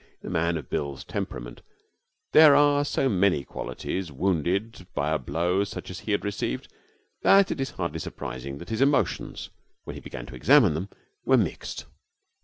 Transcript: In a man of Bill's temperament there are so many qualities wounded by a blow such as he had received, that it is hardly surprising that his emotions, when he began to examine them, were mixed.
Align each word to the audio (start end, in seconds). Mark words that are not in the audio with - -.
In 0.23 0.29
a 0.29 0.31
man 0.31 0.57
of 0.57 0.67
Bill's 0.67 1.03
temperament 1.03 1.61
there 2.31 2.55
are 2.55 2.83
so 2.83 3.07
many 3.07 3.43
qualities 3.43 4.11
wounded 4.11 4.87
by 4.95 5.11
a 5.11 5.19
blow 5.19 5.63
such 5.63 5.91
as 5.91 5.99
he 5.99 6.11
had 6.11 6.25
received, 6.25 6.73
that 7.21 7.51
it 7.51 7.61
is 7.61 7.69
hardly 7.69 7.99
surprising 7.99 8.57
that 8.57 8.69
his 8.69 8.81
emotions, 8.81 9.51
when 9.83 9.93
he 9.93 9.99
began 10.01 10.25
to 10.25 10.35
examine 10.35 10.73
them, 10.73 10.89
were 11.23 11.37
mixed. 11.37 11.85